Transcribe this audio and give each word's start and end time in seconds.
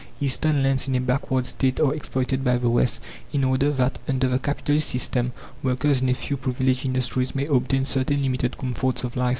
Eastern 0.19 0.63
lands 0.63 0.87
in 0.87 0.95
a 0.95 0.99
backward 0.99 1.45
state 1.45 1.79
are 1.79 1.93
exploited 1.93 2.43
by 2.43 2.57
the 2.57 2.71
West, 2.71 2.99
in 3.33 3.43
order 3.43 3.69
that, 3.71 3.99
under 4.07 4.27
the 4.27 4.39
capitalist 4.39 4.89
system, 4.89 5.31
workers 5.61 6.01
in 6.01 6.09
a 6.09 6.15
few 6.15 6.37
privileged 6.37 6.87
industries 6.87 7.35
may 7.35 7.45
obtain 7.45 7.85
certain 7.85 8.23
limited 8.23 8.57
comforts 8.57 9.03
of 9.03 9.15
life. 9.15 9.29